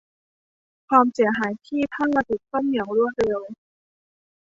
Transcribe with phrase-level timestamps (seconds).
[0.89, 3.41] ความเสียหายที่ผ้าถูกซ่อมอย่างรวดเร็ว